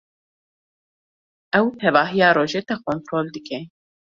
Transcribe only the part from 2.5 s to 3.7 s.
te kontrol dike.